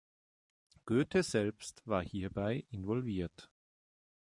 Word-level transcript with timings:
Goethe 0.87 1.21
selbst 1.21 1.83
war 1.85 2.01
hierbei 2.03 2.65
involviert. 2.71 3.51